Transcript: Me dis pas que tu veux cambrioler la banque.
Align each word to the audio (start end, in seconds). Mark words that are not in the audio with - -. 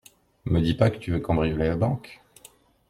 Me 0.45 0.61
dis 0.61 0.73
pas 0.73 0.89
que 0.89 0.97
tu 0.97 1.11
veux 1.11 1.19
cambrioler 1.19 1.67
la 1.67 1.75
banque. 1.77 2.23